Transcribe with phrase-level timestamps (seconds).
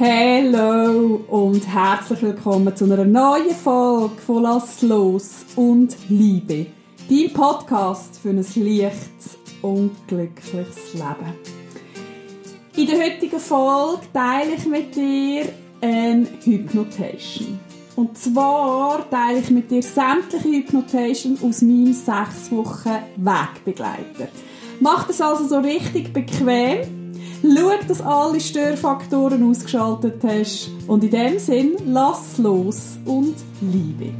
[0.00, 6.66] Hallo und herzlich willkommen zu einer neuen Folge von Lass los und Liebe.
[7.08, 11.38] Dein Podcast für ein leichtes und glückliches Leben.
[12.74, 15.44] In der heutigen Folge teile ich mit dir
[15.80, 17.60] eine Hypnotation.
[17.94, 24.28] Und zwar teile ich mit dir sämtliche Hypnotation aus meinem 6 Wochen Wegbegleiter.
[24.80, 27.03] Mach das also so richtig bequem
[27.44, 30.70] Schau, dass alle Störfaktoren ausgeschaltet hast.
[30.86, 34.14] Und in dem Sinn, lass los und liebe.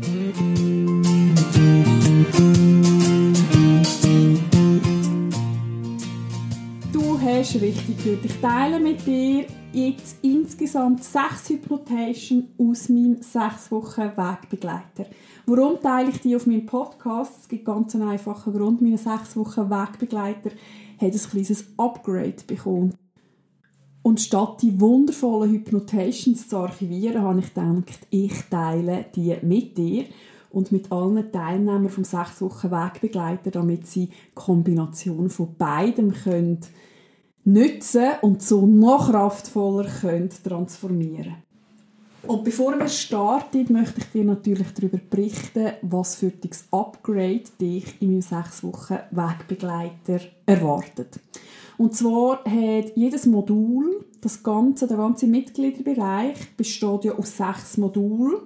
[6.92, 8.24] Du hast richtig gehört.
[8.26, 15.06] Ich teile mit dir jetzt insgesamt sechs Hypnotation aus meinem sechs Wochen Wegbegleiter.
[15.46, 17.32] Warum teile ich die auf meinem Podcast?
[17.40, 18.82] Es gibt ganz einen einfachen Grund.
[18.82, 20.50] Meine sechs Wochen Wegbegleiter
[21.00, 22.94] hat ein kleines Upgrade bekommen.
[24.04, 30.04] Und statt die wundervollen Hypnotations zu archivieren, habe ich gedacht, ich teile die mit dir
[30.50, 36.60] und mit allen Teilnehmern vom 6 Wochen Wegbegleiter, damit sie Kombination von beidem können
[37.44, 41.36] nutzen und so noch kraftvoller können transformieren
[42.26, 48.00] und bevor wir starten, möchte ich dir natürlich darüber berichten, was für das Upgrade dich
[48.00, 51.20] in meinem 6 Wochen Wegbegleiter erwartet.
[51.76, 58.36] Und zwar hat jedes Modul, das ganze, der ganze Mitgliederbereich besteht ja aus sechs Modulen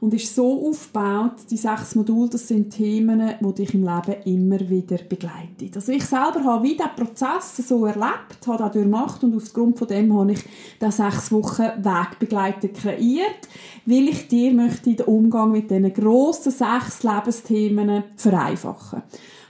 [0.00, 4.70] und ist so aufgebaut, die sechs Module, das sind Themen, die dich im Leben immer
[4.70, 5.70] wieder begleiten.
[5.74, 9.88] Also ich selber habe wie diesen Prozess so erlebt, habe das durchmacht und aufgrund von
[9.88, 10.40] dem habe ich
[10.80, 13.48] den sechs Wochen Wegbegleiter kreiert,
[13.84, 19.02] weil ich dir möchte den Umgang mit diesen grossen sechs Lebensthemen vereinfachen.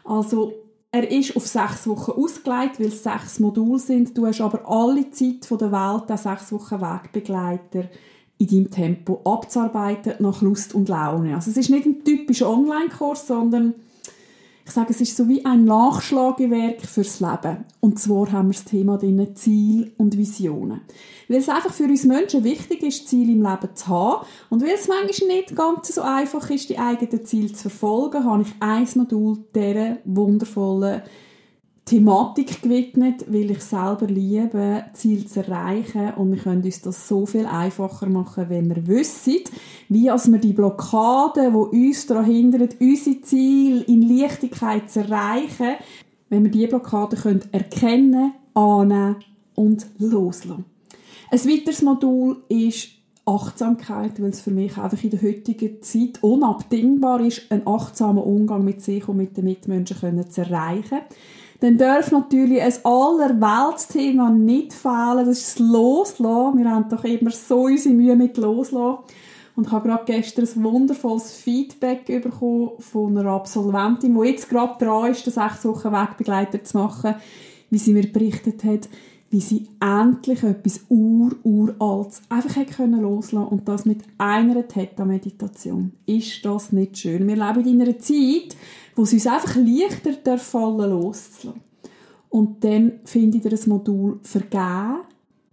[0.05, 0.53] Also
[0.93, 4.17] er ist auf sechs Wochen ausgelegt, weil es sechs Module sind.
[4.17, 7.85] Du hast aber alle Zeit der Welt, den sechs Wochen Wegbegleiter
[8.39, 11.35] in deinem Tempo abzuarbeiten, nach Lust und Laune.
[11.35, 13.75] Also es ist nicht ein typischer Online-Kurs, sondern
[14.71, 17.65] ich sage, es ist so wie ein Nachschlagewerk fürs Leben.
[17.81, 20.83] Und zwar haben wir das Thema drin Ziel und Visionen.
[21.27, 24.25] Weil es einfach für uns Menschen wichtig ist, Ziel im Leben zu haben.
[24.49, 28.43] Und weil es manchmal nicht ganz so einfach ist, die eigenen Ziele zu verfolgen, habe
[28.43, 31.03] ich ein Modul dieser wundervollen
[31.91, 37.27] Thematik gewidmet, weil ich selber liebe, Ziel zu erreichen und wir können uns das so
[37.27, 39.39] viel einfacher machen, wenn wir wissen,
[39.89, 45.79] wie als wir die Blockaden, die uns daran hindern, unsere Ziele in Leichtigkeit zu erreichen,
[46.29, 49.17] wenn wir diese Blockaden können erkennen, annehmen
[49.57, 50.67] und loslassen.
[51.33, 52.91] Ein weiteres Modul ist
[53.27, 58.65] Achtsamkeit, weil es für mich einfach in der heutigen Zeit unabdingbar ist, einen achtsamen Umgang
[58.65, 61.01] mit sich und mit den Mitmenschen zu erreichen
[61.61, 65.27] dann darf natürlich ein allerweltsthema nicht fehlen.
[65.27, 66.59] Das ist das Loslassen.
[66.59, 68.99] Wir haben doch immer so unsere Mühe mit Loslassen.
[69.57, 74.83] Und ich habe gerade gestern ein wundervolles Feedback bekommen von einer Absolventin, die jetzt gerade
[74.83, 77.17] dran ist, den sechs Wochen Wegbegleiter zu machen,
[77.69, 78.89] wie sie mir berichtet hat,
[79.29, 85.93] wie sie endlich etwas ur-uraltes einfach hat können loslassen und das mit einer Theta-Meditation.
[86.07, 87.29] Ist das nicht schön?
[87.29, 88.57] Wir leben in einer Zeit,
[88.95, 91.61] wo es uns einfach leichter fallen loszulassen.
[92.29, 95.01] Und dann finde ich das Modul Vergeben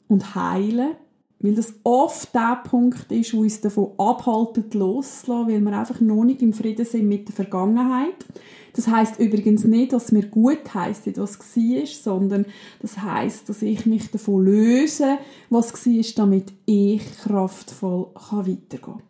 [0.07, 0.91] und Heilen,
[1.39, 6.23] weil das oft der Punkt ist, wo uns davon abhaltet, loszulassen, weil wir einfach noch
[6.23, 8.25] nicht im Frieden sind mit der Vergangenheit.
[8.73, 12.45] Das heißt übrigens nicht, dass mir gut heisst, was war, sondern
[12.79, 15.17] das heißt, dass ich mich davon löse,
[15.49, 19.06] was war, damit ich kraftvoll weitergehen kann.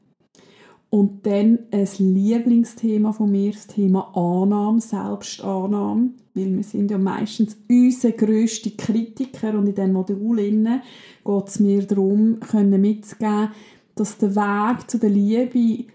[0.89, 7.57] Und dann ein Lieblingsthema von mir, das Thema Annahme, Selbstannahme, weil wir sind ja meistens
[7.69, 13.49] unsere grösste Kritiker und in diesem Modul geht es mir darum, können mitzugeben,
[13.95, 15.85] dass der Weg zu der Liebe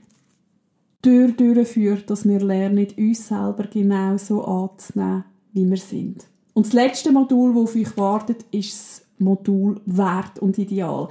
[1.00, 6.26] durch durchführt, dass wir lernen, uns selber genauso anzunehmen, wie wir sind.
[6.54, 11.08] Und das letzte Modul, das auf euch wartet, ist das Modul Wert und Ideal.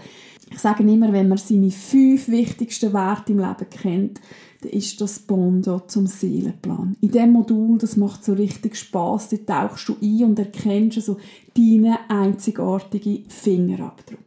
[0.52, 4.22] Ich sage immer, wenn man seine fünf wichtigsten Werte im Leben kennt,
[4.62, 6.96] dann ist das Bondo zum Seelenplan.
[7.02, 9.30] In diesem Modul, das macht so richtig Spaß.
[9.46, 11.18] Da tauchst du ein und erkennst so
[11.56, 14.20] deinen einzigartigen Fingerabdruck.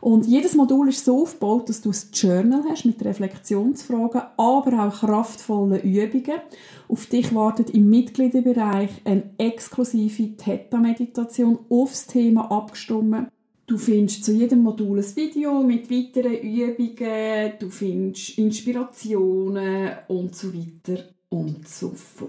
[0.00, 5.00] Und jedes Modul ist so aufgebaut, dass du ein Journal hast mit Reflexionsfragen, aber auch
[5.00, 6.40] kraftvollen Übungen.
[6.88, 13.28] Auf dich wartet im Mitgliederbereich eine exklusive Theta-Meditation aufs Thema abgestimmt.
[13.66, 20.52] Du findest zu jedem Modul ein Video mit weiteren Übungen, du findest Inspirationen und so
[20.52, 22.28] weiter und so fort.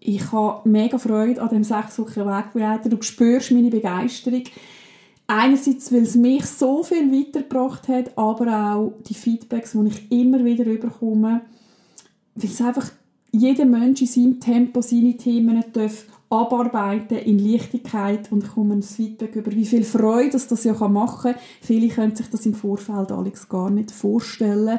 [0.00, 2.88] Ich habe mega Freude an dem sechs Wochen Wegbegleiter.
[2.88, 4.44] Du spürst meine Begeisterung.
[5.26, 10.44] Einerseits, weil es mich so viel weitergebracht hat, aber auch die Feedbacks, die ich immer
[10.44, 11.42] wieder bekomme,
[12.34, 12.90] weil es einfach
[13.32, 18.82] jeder Mensch in seinem Tempo seine Themen darf abarbeiten in Leichtigkeit und ich komme ein
[18.82, 21.40] Feedback über, wie viel Freude das, das ja machen kann.
[21.60, 24.78] Viele können sich das im Vorfeld Alex gar nicht vorstellen,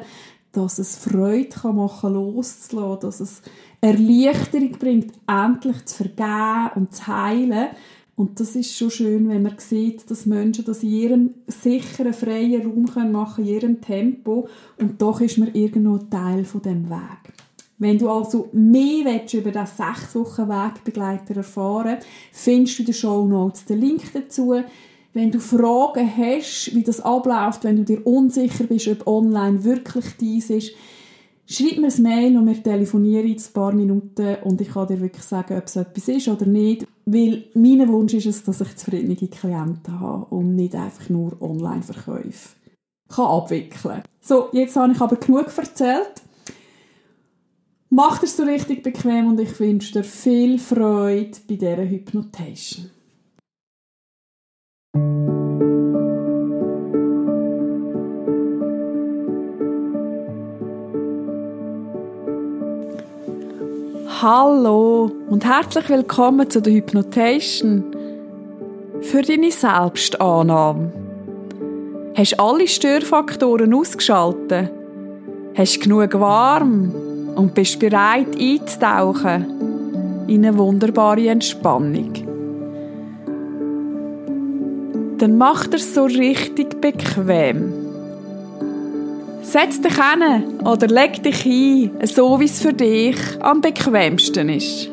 [0.52, 3.42] dass es Freude kann machen loszulassen, dass es
[3.82, 7.68] Erleichterung bringt, endlich zu vergeben und zu heilen.
[8.16, 12.62] Und das ist schon schön, wenn man sieht, dass Menschen das in ihrem sicheren, freien
[12.62, 14.48] Raum machen können, in ihrem Tempo.
[14.80, 17.34] Und doch ist man irgendwo Teil von dem Weg.
[17.78, 21.98] Wenn du also mehr willst, über diesen sechs Wochen Wegbegleiter erfahren
[22.32, 24.56] findest du in den Show Notes den Link dazu.
[25.14, 30.06] Wenn du Fragen hast, wie das abläuft, wenn du dir unsicher bist, ob online wirklich
[30.20, 30.72] dies ist,
[31.48, 35.00] schreib mir ein Mail und wir telefonieren in ein paar Minuten und ich kann dir
[35.00, 36.86] wirklich sagen, ob es etwas ist oder nicht.
[37.06, 42.56] Weil mein Wunsch ist es, dass ich zufriedene Klienten habe und nicht einfach nur Online-Verkäufe
[43.08, 44.02] kann abwickeln.
[44.22, 46.24] So, jetzt habe ich aber genug erzählt.
[47.90, 52.90] Mach es so richtig bequem und ich wünsche dir viel Freude bei dieser Hypnotation.
[64.22, 67.84] Hallo und herzlich willkommen zu der Hypnotation
[69.02, 70.92] für deine Selbstannahme.
[72.16, 74.72] Hast alle Störfaktoren ausgeschaltet?
[75.56, 77.05] Hast du genug warm?
[77.36, 82.14] Und bist bereit einzutauchen in eine wunderbare Entspannung.
[85.18, 87.74] Dann mach es so richtig bequem.
[89.42, 94.90] Setz dich hin oder leg dich hin, so wie es für dich am bequemsten ist.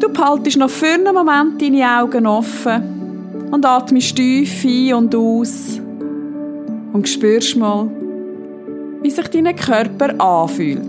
[0.00, 5.80] Du behaltest noch für einen Moment deine Augen offen und atmest tief ein und aus
[6.92, 7.88] und spürst mal,
[9.02, 10.82] wie sich dein Körper anfühlt.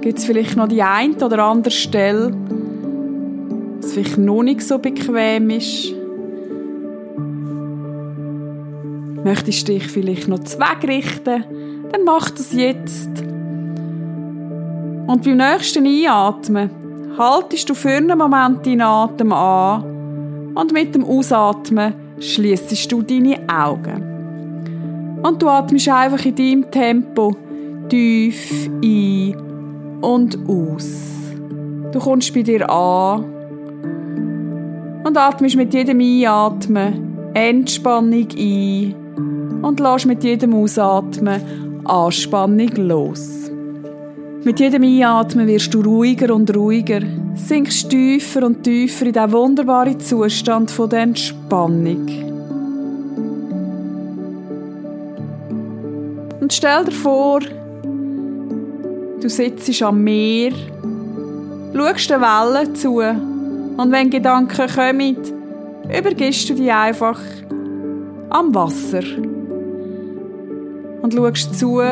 [0.00, 2.32] Gibt es vielleicht noch die eine oder andere Stelle,
[3.80, 5.92] was vielleicht noch nicht so bequem ist?
[9.24, 11.44] Möchtest du dich vielleicht noch zweckrichten?
[11.92, 13.10] Dann mach das jetzt.
[15.06, 16.70] Und beim nächsten Einatmen
[17.18, 23.38] haltest du für einen Moment deinen Atem an und mit dem Ausatmen schließest du deine
[23.48, 24.07] Augen.
[25.22, 27.36] Und du atmest einfach in deinem Tempo
[27.88, 29.34] tief ein
[30.00, 31.08] und aus.
[31.92, 33.24] Du kommst bei dir an
[35.04, 38.94] und atmest mit jedem Einatmen Entspannung ein
[39.62, 41.40] und lässt mit jedem Ausatmen
[41.84, 43.50] Anspannung los.
[44.44, 47.00] Mit jedem Einatmen wirst du ruhiger und ruhiger,
[47.34, 52.27] sinkst tiefer und tiefer in diesen wunderbaren Zustand der Entspannung.
[56.48, 57.40] Und stell dir vor,
[59.20, 60.52] du sitzt am Meer,
[61.74, 63.00] schaust den Wellen zu.
[63.00, 65.18] Und wenn Gedanken kommen,
[65.94, 67.20] übergibst du dich einfach
[68.30, 69.02] am Wasser.
[71.02, 71.82] Und schaust zu,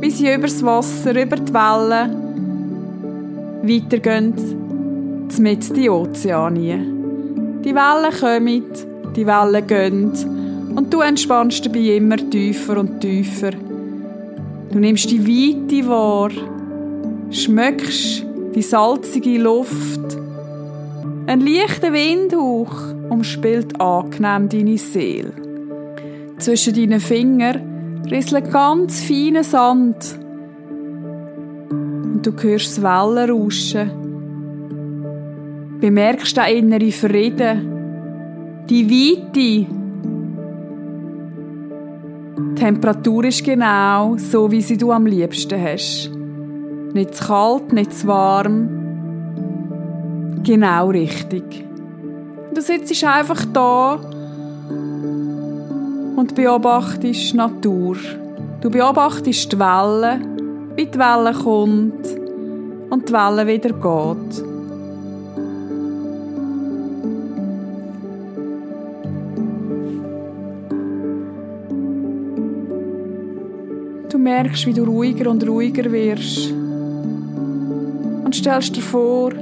[0.00, 2.14] wie sie übers Wasser, über die Wellen
[3.64, 4.32] weitergehen,
[5.38, 6.78] mit die Ozeanie.
[7.66, 8.64] Die Wellen kommen,
[9.14, 10.37] die Wellen gehen
[10.78, 13.50] und du entspannst dabei immer tiefer und tiefer.
[14.70, 16.30] Du nimmst die Weite wahr,
[17.32, 20.16] schmeckst die salzige Luft.
[21.26, 25.32] Ein leichter Windhauch umspielt angenehm deine Seele.
[26.38, 29.96] Zwischen deinen Fingern rieselt ganz feiner Sand.
[31.70, 33.90] Und du hörst das Wellenrauschen.
[35.80, 38.66] Bemerkst den inneren Frieden.
[38.70, 39.77] Die Weite,
[42.38, 46.10] die Temperatur ist genau so, wie sie du am liebsten hast.
[46.94, 48.68] Nicht zu kalt, nicht zu warm.
[50.44, 51.64] Genau richtig.
[52.54, 53.98] Du sitzt einfach da
[56.16, 57.96] und beobachtest die Natur.
[58.60, 60.20] Du beobachtest die Welle,
[60.76, 62.06] wie die Welle kommt
[62.90, 64.47] und die Welle wieder geht.
[74.08, 76.50] Du merkst, wie du ruhiger und ruhiger wirst.
[78.24, 79.32] Und stellst dir vor,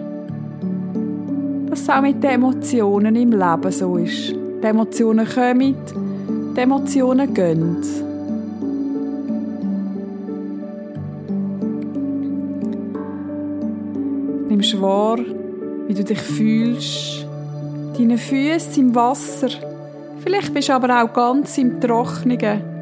[1.70, 4.32] dass es auch mit den Emotionen im Leben so ist.
[4.32, 5.76] Die Emotionen kommen,
[6.56, 7.76] die Emotionen gehen.
[14.48, 15.18] Nimmst wahr,
[15.86, 17.24] wie du dich fühlst,
[17.96, 19.48] deine Füße im Wasser,
[20.24, 22.75] vielleicht bist du aber auch ganz im Trocknigen.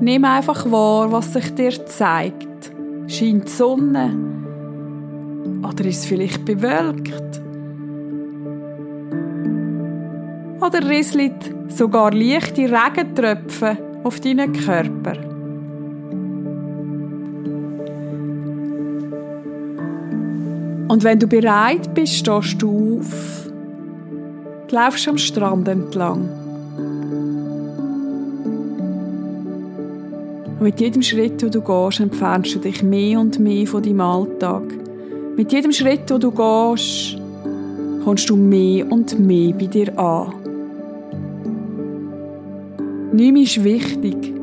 [0.00, 2.72] Nimm einfach wahr, was sich dir zeigt.
[3.06, 4.16] Scheint die Sonne?
[5.62, 7.42] Oder ist es vielleicht bewölkt?
[10.64, 15.18] Oder rieselt sogar leichte Regentröpfe auf deinen Körper?
[20.88, 23.50] Und wenn du bereit bist, stehst du auf,
[24.70, 26.39] laufst am Strand entlang.
[30.60, 34.02] Und mit jedem Schritt, den du gehst, entfernst du dich mehr und mehr von deinem
[34.02, 34.64] Alltag.
[35.34, 37.16] Mit jedem Schritt, den du gehst,
[38.04, 40.34] kommst du mehr und mehr bei dir an.
[43.14, 44.34] Nichts ist wichtig,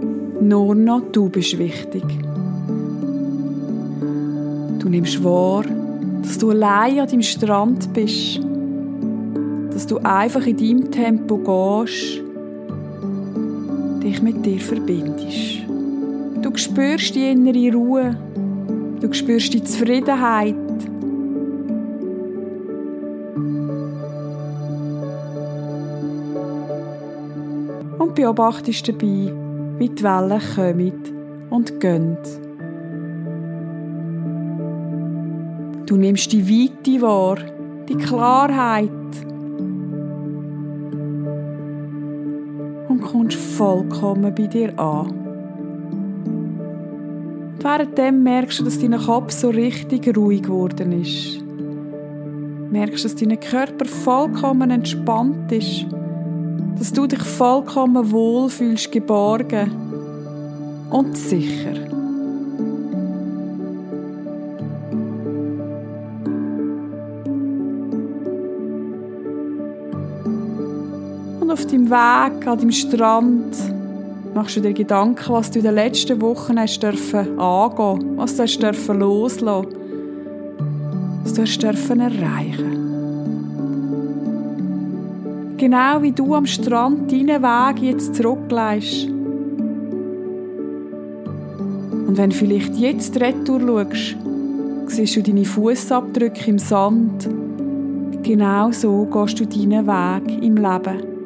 [0.42, 2.04] nur noch du bist wichtig.
[4.80, 5.66] Du nimmst wahr,
[6.24, 8.40] dass du allein an deinem Strand bist,
[9.72, 12.24] dass du einfach in deinem Tempo gehst,
[14.02, 15.67] dich mit dir verbindest.
[16.58, 18.18] Du spürst die innere Ruhe,
[19.00, 20.56] du spürst die Zufriedenheit.
[28.00, 29.32] Und beobachtest dabei,
[29.78, 30.94] wie die Wellen kommen
[31.52, 32.18] und gehen.
[35.86, 37.38] Du nimmst die Weite wahr,
[37.88, 38.90] die Klarheit
[42.90, 45.27] und kommst vollkommen bei dir an.
[47.68, 51.42] Währenddem merkst du, dass dein Kopf so richtig ruhig geworden ist.
[52.72, 55.86] Merkst, dass dein Körper vollkommen entspannt ist,
[56.80, 59.70] dass du dich vollkommen wohl fühlst, geborgen
[60.92, 61.74] und sicher.
[71.42, 73.77] Und auf deinem Weg an deinem Strand
[74.34, 78.44] machst du dir Gedanken, was du in den letzten Wochen hast dürfen angehen, was du
[78.44, 79.68] hast dürfen loslassen,
[81.24, 82.78] was du hast dürfen erreichen.
[85.58, 89.08] Genau wie du am Strand deinen Weg jetzt zurückleist.
[92.08, 94.16] Und wenn vielleicht jetzt retour schaust,
[94.88, 97.28] siehst du deine Fußabdrücke im Sand.
[98.24, 101.17] Genau so gehst du deinen Weg im Leben.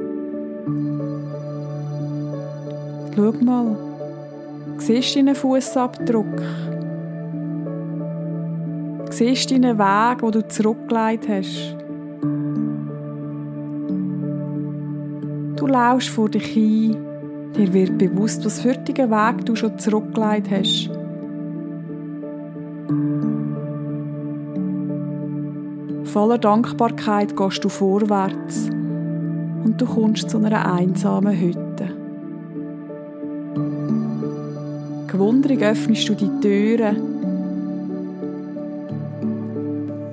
[3.14, 3.76] Schau mal,
[4.78, 6.42] siehst du deinen Fußabdruck?
[9.10, 11.76] Siehst du deinen Weg, den du zurückgelegt hast?
[15.58, 16.96] Du laufst vor dich hin,
[17.58, 20.90] dir wird bewusst, was für einen Weg du schon zurückgelegt hast.
[26.06, 31.71] Voller Dankbarkeit gehst du vorwärts und du kommst zu einer einsamen Hütte.
[35.22, 36.98] Gewundrig öffnest du die Türen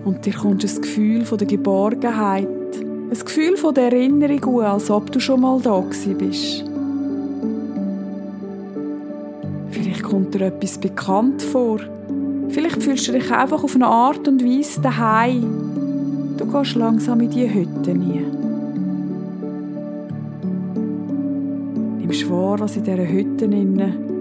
[0.04, 5.10] und dir kommt ein Gefühl von der Geborgenheit, ein Gefühl von der Erinnerung, als ob
[5.10, 6.62] du schon mal da bist.
[9.70, 11.80] Vielleicht kommt dir etwas bekannt vor.
[12.50, 16.34] Vielleicht fühlst du dich einfach auf eine Art und Weise daheim.
[16.36, 18.26] Du gehst langsam in die Hütte nie.
[21.98, 24.17] Nimmst wahr, was in dieser Hütte innen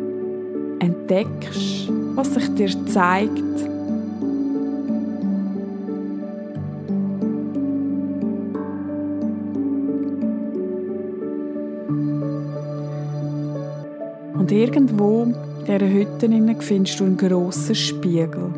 [1.07, 3.37] entdeckst, was sich dir zeigt.
[14.33, 15.35] Und irgendwo in
[15.65, 18.53] dieser Hütte findest du einen grossen Spiegel.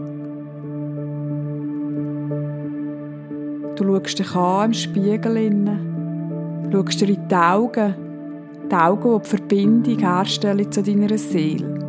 [3.75, 5.51] Du schaust dich an im Spiegel,
[6.71, 7.95] schaust dir in die Augen,
[8.69, 11.88] die Augen, die die Verbindung herstellen zu deiner Seele.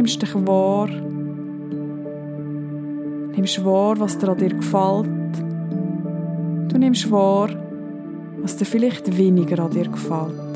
[0.00, 0.88] Nimmst dich wahr.
[3.36, 5.34] Nimmst wahr, was dir an dir gefällt.
[6.72, 7.50] Du nimmst wahr,
[8.40, 10.54] was dir vielleicht weniger an dir gefällt.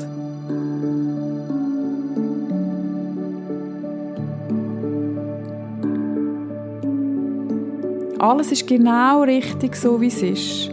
[8.17, 10.71] Alles ist genau richtig, so wie es ist.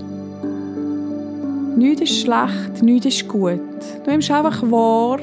[1.77, 3.61] Nichts ist schlecht, nichts ist gut.
[4.05, 5.19] Du nimmst einfach wahr,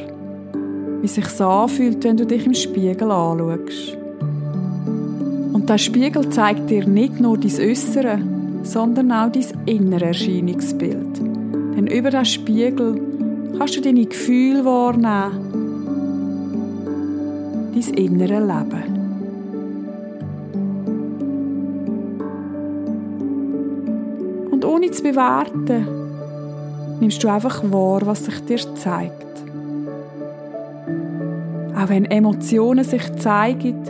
[1.02, 3.98] wie sich anfühlt, wenn du dich im Spiegel anschaust.
[5.54, 8.20] Und der Spiegel zeigt dir nicht nur dein Äußere,
[8.64, 11.20] sondern auch dein innere Erscheinungsbild.
[11.76, 13.00] Denn über den Spiegel
[13.58, 15.32] kannst du deine Gefühle wahrnehmen,
[17.74, 19.00] dein innere Leben.
[24.52, 25.88] Und ohne zu bewerten,
[27.00, 29.26] nimmst du einfach wahr, was sich dir zeigt.
[31.76, 33.84] Auch wenn Emotionen sich zeigen,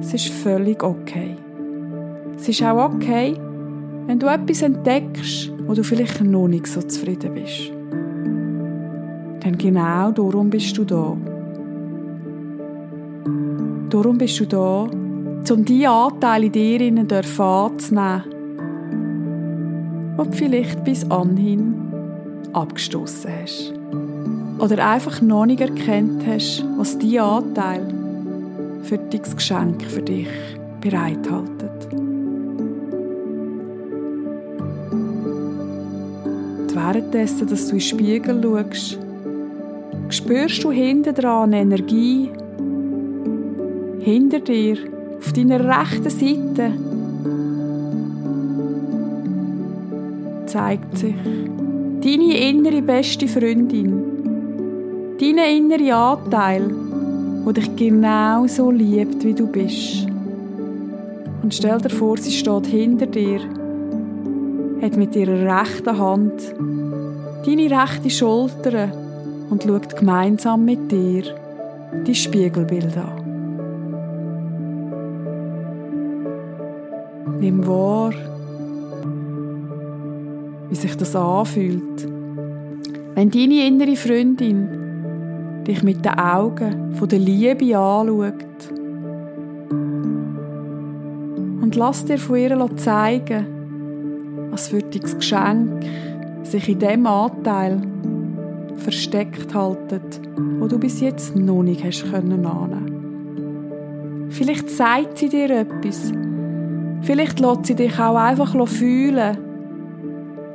[0.00, 1.36] es ist völlig okay.
[2.36, 3.34] Es ist auch okay,
[4.06, 7.72] wenn du etwas entdeckst, wo du vielleicht noch nicht so zufrieden bist.
[9.44, 11.16] Denn genau darum bist du da.
[13.90, 14.88] Darum bist du da,
[15.50, 18.22] um die Anteile in dir anzunehmen,
[20.18, 21.74] die du vielleicht bis anhin
[22.52, 23.77] abgestoßen hast.
[24.58, 27.86] Oder einfach noch nicht erkannt hast, was diese Anteil
[28.82, 30.28] für dein Geschenk für dich
[30.80, 31.68] bereithalten.
[36.60, 38.98] Und währenddessen, dass du in den Spiegel schaust,
[40.08, 42.30] spürst du hinter dran Energie,
[44.00, 44.76] hinter dir,
[45.18, 46.72] auf deiner rechten Seite,
[50.46, 51.14] zeigt sich.
[52.02, 54.07] Deine innere beste Freundin,
[55.20, 56.70] dein innere Anteil,
[57.44, 60.06] der dich genau so liebt, wie du bist.
[61.42, 63.40] Und stell dir vor, sie steht hinter dir,
[64.82, 66.54] hat mit ihrer rechten Hand
[67.44, 68.92] deine rechte Schulter
[69.50, 71.22] und schaut gemeinsam mit dir
[72.06, 73.24] die Spiegelbild an.
[77.40, 78.12] Nimm wahr,
[80.68, 82.06] wie sich das anfühlt,
[83.14, 84.87] wenn deine innere Freundin
[85.68, 88.72] dich mit den Augen von der Liebe anschaut.
[91.60, 93.46] Und lass dir von ihr zeigen,
[94.50, 95.84] was für dein Geschenk
[96.42, 97.82] sich in dem Anteil
[98.76, 100.20] versteckt haltet,
[100.58, 104.26] wo du bis jetzt noch nicht hast können ahnen.
[104.30, 106.12] Vielleicht sagt sie dir etwas.
[107.02, 109.36] Vielleicht lässt sie dich auch einfach fühlen.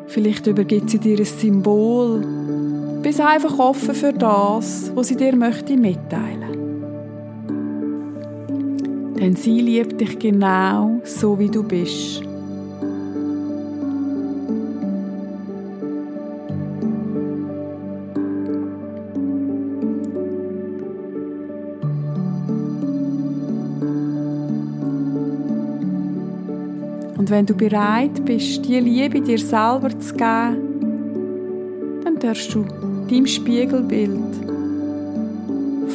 [0.07, 2.42] Vielleicht übergibt sie dir ein Symbol.
[3.03, 6.53] Bist einfach offen für das, was sie dir möchte mitteilen.
[9.19, 12.23] Denn sie liebt dich genau so, wie du bist.
[27.17, 32.65] Und wenn du bereit bist, die Liebe dir selber zu geben, dann darfst du
[33.09, 34.19] deinem Spiegelbild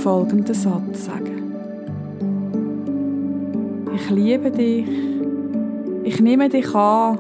[0.03, 1.53] folgenden Satz sagen.
[3.95, 4.87] Ich liebe dich,
[6.05, 7.19] ich nehme dich an,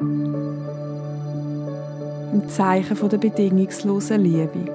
[2.32, 4.72] im Zeichen der bedingungslosen Liebe.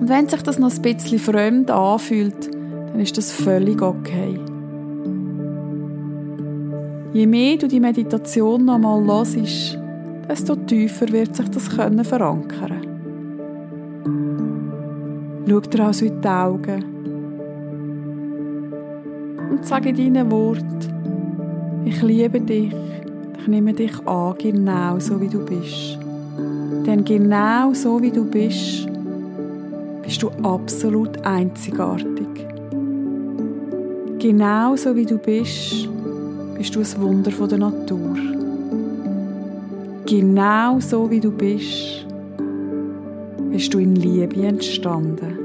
[0.00, 2.50] Und wenn sich das noch ein bisschen fremd anfühlt,
[2.92, 4.38] dann ist das völlig okay.
[7.12, 9.79] Je mehr du die Meditation noch einmal hörst,
[10.30, 12.86] desto tiefer wird sich das können verankern.
[15.48, 16.84] Schau dir also in die Augen
[19.50, 20.88] und sage deinen Wort,
[21.84, 22.72] ich liebe dich,
[23.40, 25.98] ich nehme dich an, genau so wie du bist.
[26.86, 28.86] Denn genau so wie du bist,
[30.04, 32.28] bist du absolut einzigartig.
[34.20, 35.88] Genau so wie du bist,
[36.56, 38.29] bist du ein Wunder der Natur.
[40.10, 42.04] Genau so wie du bist,
[43.52, 45.38] bist du in Liebe entstanden.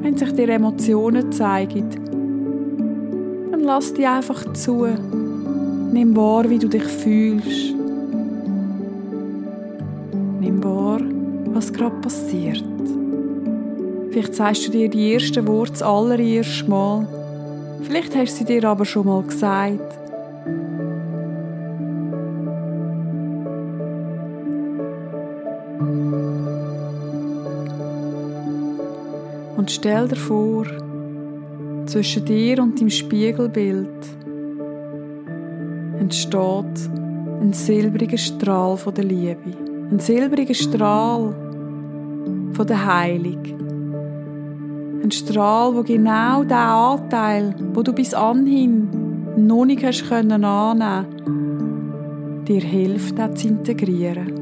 [0.00, 1.90] Wenn sich dir Emotionen zeigen,
[3.50, 4.86] dann lass die einfach zu.
[5.92, 7.74] Nimm wahr, wie du dich fühlst.
[10.40, 11.00] Nimm wahr,
[11.52, 12.64] was gerade passiert.
[14.10, 17.23] Vielleicht sagst du dir die ersten Worte das allererste Mal.
[17.84, 19.98] Vielleicht hast du sie dir aber schon mal gesagt.
[29.56, 30.66] Und stell dir vor,
[31.86, 33.88] zwischen dir und dem Spiegelbild
[36.00, 36.90] entsteht
[37.40, 39.38] ein silbriger Strahl von der Liebe.
[39.90, 41.34] Ein silbriger Strahl
[42.52, 43.63] von der Heilung.
[45.04, 48.88] Ein Strahl, wo genau der Anteil, wo du bis anhin
[49.36, 54.32] noch nicht hast können annehmen, dir hilft, das zu integrieren.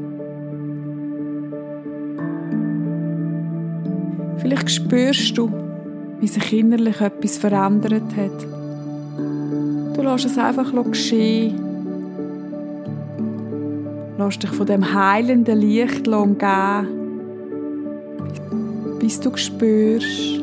[4.37, 5.51] Vielleicht spürst du,
[6.21, 8.47] wie sich innerlich etwas verändert hat.
[9.97, 11.59] Du lässt es einfach geschehen.
[14.17, 16.87] Lass dich von dem heilenden Licht umgeben,
[19.01, 20.42] bis du spürst,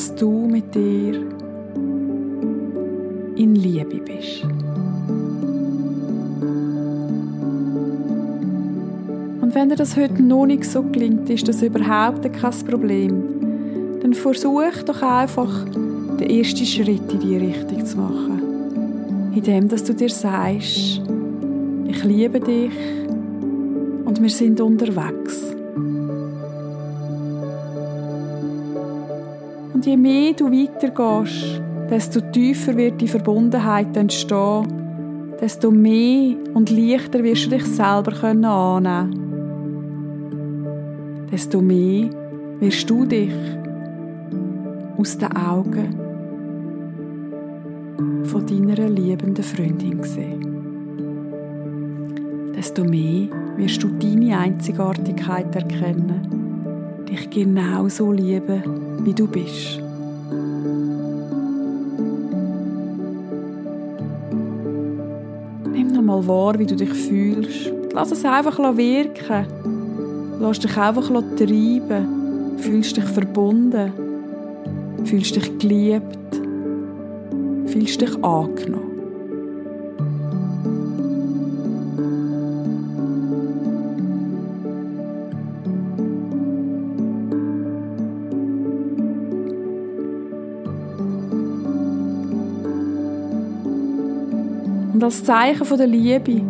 [0.00, 1.26] dass du mit dir
[3.36, 4.44] in Liebe bist.
[9.42, 14.00] Und wenn dir das heute noch nicht so gelingt, ist das überhaupt kein Problem.
[14.00, 19.32] Dann versuch doch einfach, den ersten Schritt in die Richtung zu machen.
[19.34, 21.02] Indem, dass du dir sagst,
[21.88, 22.72] ich liebe dich
[24.06, 25.49] und wir sind unterwegs.
[29.80, 34.68] Und je mehr du weitergehst, desto tiefer wird die Verbundenheit entstehen,
[35.40, 39.10] desto mehr und leichter wirst du dich selber annehmen.
[40.20, 42.10] Können desto mehr
[42.58, 43.32] wirst du dich
[44.98, 45.98] aus den Augen
[48.24, 50.46] von deiner liebenden Freundin sehen.
[52.54, 56.39] Desto mehr wirst du deine Einzigartigkeit erkennen,
[57.10, 58.62] dich genauso lieben,
[59.04, 59.80] wie du bist.
[65.72, 67.72] Nimm nochmal wahr, wie du dich fühlst.
[67.92, 69.46] Lass es einfach wirken.
[70.38, 72.56] Lass dich einfach treiben.
[72.58, 73.92] Fühlst dich verbunden.
[75.04, 76.40] Fühlst dich geliebt.
[77.66, 78.89] Fühlst dich angenommen.
[95.00, 96.42] Und als Zeichen der Liebe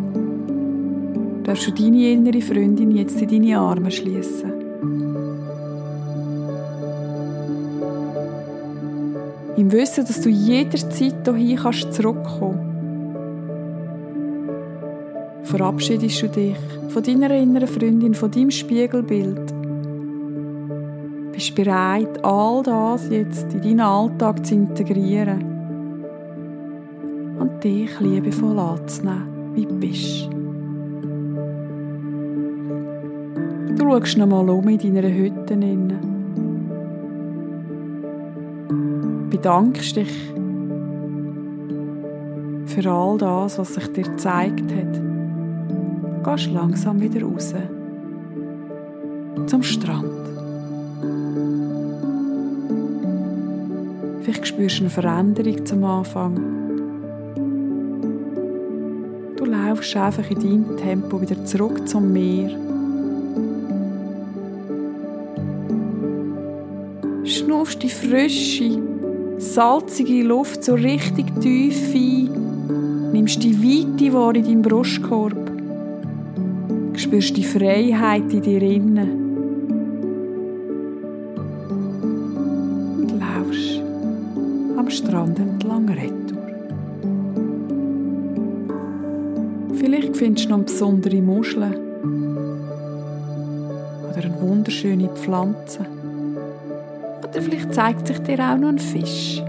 [1.44, 4.50] darfst du deine innere Freundin jetzt in deine Arme schließen.
[9.56, 12.58] Im Wissen, dass du jederzeit hierhin kannst zurückkommen.
[15.44, 16.56] Verabschiedest du dich
[16.88, 19.54] von deiner inneren Freundin, von deinem Spiegelbild.
[21.30, 25.49] Bist bereit, all das jetzt in deinen Alltag zu integrieren
[28.00, 30.28] liebevoll anzunehmen, wie du bist.
[33.78, 35.56] Du schaust noch mal um in deiner Hütte.
[39.30, 40.32] Bedankst dich
[42.66, 45.00] für all das, was sich dir gezeigt hat.
[46.24, 47.54] Gehst langsam wieder raus.
[49.46, 50.04] Zum Strand.
[54.22, 56.69] Vielleicht spürst du eine Veränderung zum Anfang.
[59.70, 62.50] Laufst einfach in deinem Tempo wieder zurück zum Meer.
[67.24, 68.82] schnaufst die frische,
[69.38, 75.36] salzige Luft so richtig tief ein, nimmst die Weite wahr in deinem Brustkorb,
[76.96, 79.10] spürst die Freiheit in dir innen
[82.98, 83.80] und laufst
[84.76, 86.19] am Strand entlang retour.
[89.80, 91.74] Vielleicht findest du noch besondere Muscheln
[94.10, 95.86] oder eine wunderschöne Pflanze.
[97.26, 99.42] Oder vielleicht zeigt sich dir auch noch ein Fisch.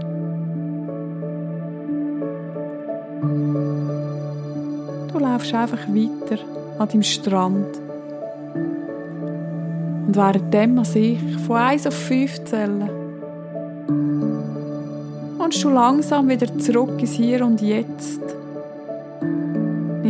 [5.12, 6.38] Du laufst einfach weiter
[6.78, 7.78] an deinem Strand.
[10.06, 12.88] Und währenddem man sich von 1 auf 5 zählen,
[15.36, 18.31] kommst du langsam wieder zurück ins Hier und Jetzt.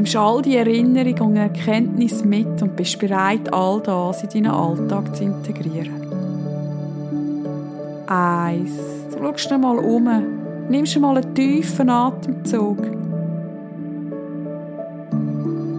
[0.03, 5.15] Nimmst all die Erinnerungen und Erkenntnisse mit und bist bereit, all das in deinen Alltag
[5.15, 6.03] zu integrieren.
[8.09, 8.73] Eins.
[9.12, 10.09] Du schaust mal um.
[10.69, 12.79] Nimmst mal einen tiefen Atemzug.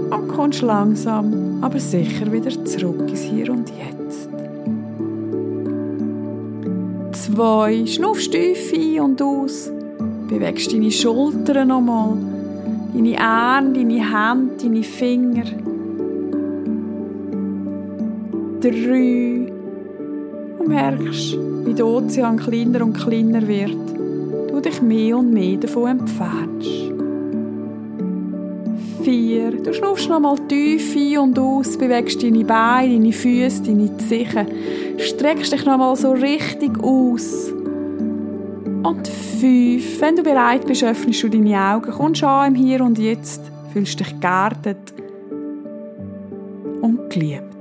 [0.09, 4.29] Und kommst langsam, aber sicher wieder zurück ins Hier und Jetzt.
[7.11, 7.85] Zwei.
[7.85, 9.69] Schnuffst tief ein und aus.
[10.29, 12.32] Bewegst deine Schultern noch mal.
[12.93, 15.45] Deine Arme, deine Hände, deine Finger.
[18.61, 19.51] Drei.
[20.59, 23.75] Und merkst, wie der Ozean kleiner und kleiner wird,
[24.51, 26.93] du dich mehr und mehr davon entfernst.
[29.03, 29.51] Vier.
[29.51, 34.47] Du schnaufst nochmal tief ein und aus, bewegst deine Beine, deine Füße, deine Zehen,
[34.97, 37.51] streckst dich nochmal so richtig aus.
[38.83, 39.07] Und
[39.43, 39.99] fünf.
[39.99, 43.41] Wenn du bereit bist, öffnest du deine Augen, kommst an im Hier und Jetzt,
[43.73, 44.93] fühlst dich geerdet
[46.81, 47.52] und geliebt.